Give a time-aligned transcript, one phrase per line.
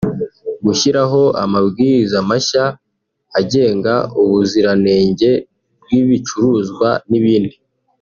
[0.65, 2.65] gushyiraho amabwiriza mashya
[3.39, 5.31] agenga ubuziranenge
[5.81, 7.55] bw’ibicuruzwa n’ibindi